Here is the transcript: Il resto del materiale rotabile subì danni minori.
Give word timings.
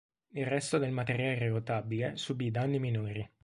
Il 0.31 0.47
resto 0.47 0.79
del 0.79 0.89
materiale 0.89 1.47
rotabile 1.47 2.15
subì 2.17 2.49
danni 2.49 2.79
minori. 2.79 3.29